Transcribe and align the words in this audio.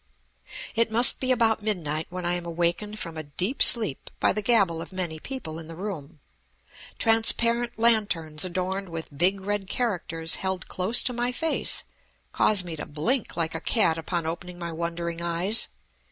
It 0.73 0.89
must 0.89 1.19
be 1.19 1.31
about 1.31 1.61
midnight 1.61 2.07
when 2.09 2.25
I 2.25 2.33
am 2.33 2.43
awakened 2.43 2.97
from 2.97 3.17
a 3.17 3.21
deep 3.37 3.61
sleep 3.61 4.09
by 4.19 4.33
the 4.33 4.41
gabble 4.41 4.81
of 4.81 4.91
many 4.91 5.19
people 5.19 5.59
in 5.59 5.67
the 5.67 5.75
room. 5.75 6.19
Transparent 6.97 7.77
lanterns 7.77 8.43
adorned 8.43 8.89
with 8.89 9.15
big 9.15 9.41
red 9.41 9.67
characters 9.69 10.37
held 10.37 10.67
close 10.67 11.03
to 11.03 11.13
my 11.13 11.31
face 11.31 11.83
cause 12.31 12.63
me 12.63 12.75
to 12.77 12.87
blink 12.87 13.37
like 13.37 13.53
a 13.53 13.61
cat 13.61 13.99
upon 13.99 14.25
opening 14.25 14.57
my 14.57 14.71
wondering 14.71 15.21
eyes. 15.21 15.67